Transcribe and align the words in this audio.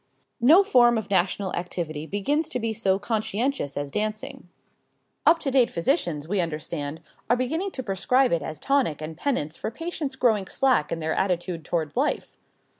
No 0.39 0.63
form 0.63 0.97
of 0.97 1.11
national 1.11 1.53
activity 1.55 2.07
begins 2.07 2.49
to 2.49 2.59
be 2.59 2.73
so 2.73 2.97
conscientious 2.97 3.77
as 3.77 3.91
dancing. 3.91 4.49
Up 5.27 5.37
to 5.41 5.51
date 5.51 5.69
physicians, 5.69 6.27
we 6.27 6.41
understand, 6.41 7.01
are 7.29 7.35
beginning 7.37 7.69
to 7.69 7.83
prescribe 7.83 8.31
it 8.31 8.41
as 8.41 8.59
tonic 8.59 8.99
and 8.99 9.15
penance 9.15 9.55
for 9.55 9.69
patients 9.69 10.15
growing 10.15 10.47
slack 10.47 10.91
in 10.91 11.01
their 11.01 11.13
attitude 11.13 11.63
toward 11.63 11.95
life. 11.95 12.35